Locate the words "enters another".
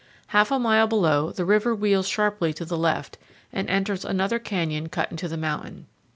3.69-4.39